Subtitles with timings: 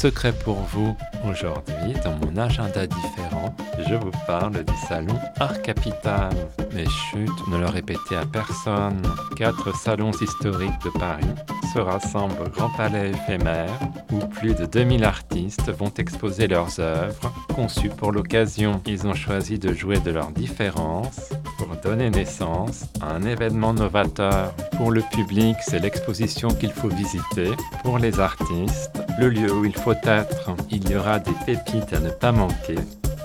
[0.00, 0.96] Secret pour vous.
[1.28, 3.54] Aujourd'hui, dans mon agenda différent,
[3.86, 6.30] je vous parle du salon Art Capital.
[6.72, 9.02] Mais chut, ne le répétez à personne.
[9.36, 11.34] Quatre salons historiques de Paris
[11.74, 13.78] se rassemblent au Grand Palais éphémère
[14.12, 18.80] où plus de 2000 artistes vont exposer leurs œuvres conçues pour l'occasion.
[18.86, 24.54] Ils ont choisi de jouer de leurs différences pour donner naissance à un événement novateur.
[24.76, 27.50] Pour le public, c'est l'exposition qu'il faut visiter.
[27.84, 30.54] Pour les artistes, le lieu où il faut être.
[30.70, 32.76] Il y aura des pépites à ne pas manquer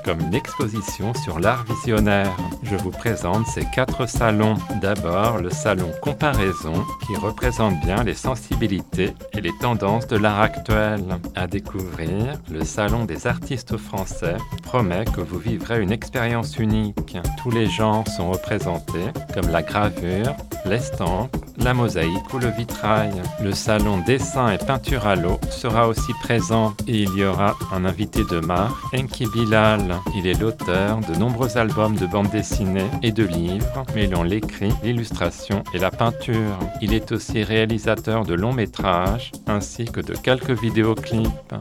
[0.05, 2.31] comme l'exposition sur l'art visionnaire.
[2.61, 4.55] Je vous présente ces quatre salons.
[4.79, 11.03] D'abord, le salon Comparaison, qui représente bien les sensibilités et les tendances de l'art actuel.
[11.33, 17.17] À découvrir, le salon des artistes français promet que vous vivrez une expérience unique.
[17.41, 20.35] Tous les genres sont représentés, comme la gravure,
[20.65, 23.13] l'estampe, la mosaïque ou le vitrail.
[23.41, 27.85] Le salon dessin et peinture à l'eau sera aussi présent et il y aura un
[27.85, 29.95] invité de marque, Enki Bilal.
[30.15, 35.63] Il est l'auteur de nombreux albums de bande dessinée et de livres mêlant l'écrit, l'illustration
[35.73, 36.59] et la peinture.
[36.81, 41.55] Il est aussi réalisateur de longs métrages ainsi que de quelques vidéoclips.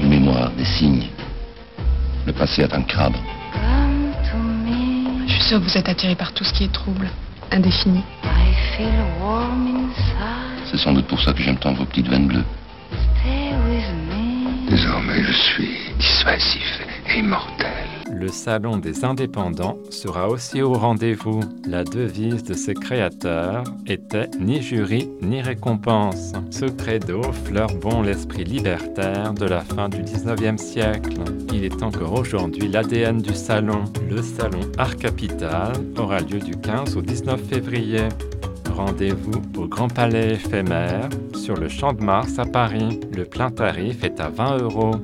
[0.00, 1.08] Une mémoire, des signes.
[2.26, 3.18] Le passé est un cadre.
[5.26, 7.08] Je suis sûre que vous êtes attiré par tout ce qui est trouble,
[7.54, 8.02] indéfini.
[10.66, 12.44] C'est sans doute pour ça que j'aime tant vos petites veines bleues.
[14.68, 17.73] Désormais, je suis dissuasif et immortel.
[18.12, 21.40] Le Salon des indépendants sera aussi au rendez-vous.
[21.66, 26.32] La devise de ses créateurs était ni jury ni récompense.
[26.50, 31.14] Ce credo fleure bon l'esprit libertaire de la fin du 19e siècle.
[31.52, 33.84] Il est encore aujourd'hui l'ADN du salon.
[34.10, 38.08] Le salon Art Capital aura lieu du 15 au 19 février.
[38.70, 43.00] Rendez-vous au Grand Palais éphémère sur le Champ de Mars à Paris.
[43.16, 44.96] Le plein tarif est à 20 euros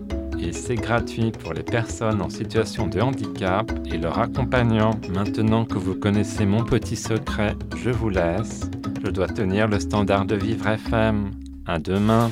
[0.42, 4.98] et c'est gratuit pour les personnes en situation de handicap et leurs accompagnants.
[5.14, 8.62] Maintenant que vous connaissez mon petit secret, je vous laisse.
[9.04, 11.30] Je dois tenir le standard de Vivre FM.
[11.66, 12.30] À demain.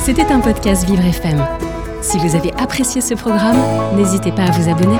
[0.00, 1.46] C'était un podcast Vivre FM.
[2.00, 3.58] Si vous avez apprécié ce programme,
[3.94, 4.98] n'hésitez pas à vous abonner.